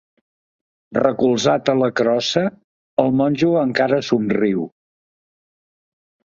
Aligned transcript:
Recolzat 0.97 1.69
a 1.73 1.75
la 1.81 1.91
crossa, 2.01 2.43
el 3.05 3.13
monjo 3.21 3.53
encara 3.67 4.03
somriu. 4.11 4.67